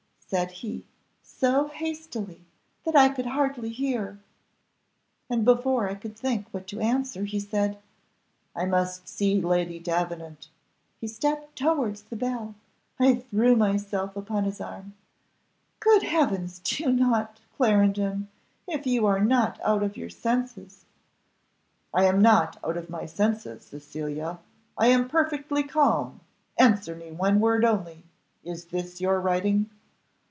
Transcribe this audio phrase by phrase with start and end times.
[0.33, 0.85] said he,
[1.21, 2.45] so hastily
[2.85, 4.17] that I could hardly hear;
[5.29, 7.81] and before I could think what to answer, he said,
[8.55, 10.47] 'I must see Lady Davenant.'
[11.01, 12.55] He stepped towards the bell;
[12.97, 14.93] I threw myself upon his arm
[15.81, 16.59] 'Good Heavens!
[16.63, 18.29] do not, Clarendon,
[18.69, 20.85] if you are not out of your senses.'
[21.93, 24.39] 'I am not out of my senses, Cecilia,
[24.77, 26.21] I am perfectly calm;
[26.57, 28.03] answer me, one word only
[28.45, 29.69] is this your writing?